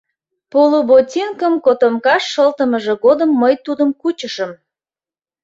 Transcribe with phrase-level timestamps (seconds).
[0.51, 4.51] Полуботинкым котомкаш шылтымыже годым мый тудым кучышым.